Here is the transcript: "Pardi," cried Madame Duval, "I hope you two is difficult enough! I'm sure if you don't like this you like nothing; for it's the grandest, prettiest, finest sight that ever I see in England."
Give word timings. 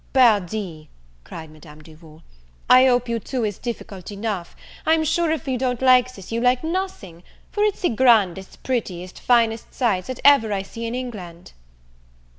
"Pardi," 0.13 0.89
cried 1.23 1.51
Madame 1.51 1.83
Duval, 1.83 2.23
"I 2.67 2.87
hope 2.87 3.07
you 3.07 3.19
two 3.19 3.43
is 3.45 3.59
difficult 3.59 4.11
enough! 4.11 4.55
I'm 4.83 5.03
sure 5.03 5.29
if 5.29 5.47
you 5.47 5.59
don't 5.59 5.79
like 5.79 6.11
this 6.15 6.31
you 6.31 6.41
like 6.41 6.63
nothing; 6.63 7.21
for 7.51 7.63
it's 7.63 7.81
the 7.81 7.89
grandest, 7.89 8.63
prettiest, 8.63 9.19
finest 9.19 9.71
sight 9.75 10.05
that 10.07 10.19
ever 10.25 10.51
I 10.51 10.63
see 10.63 10.87
in 10.87 10.95
England." 10.95 11.51